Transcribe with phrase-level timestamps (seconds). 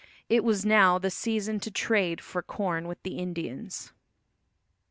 [0.29, 3.91] It was now the season to trade for corn with the Indians.